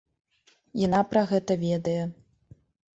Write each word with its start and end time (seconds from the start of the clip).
Яна 0.85 1.03
пра 1.11 1.21
гэта 1.35 1.61
ведае. 1.67 2.01